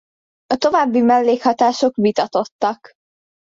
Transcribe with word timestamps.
A 0.45 0.55
további 0.57 1.01
mellékhatások 1.01 1.95
vitatottak. 1.95 2.91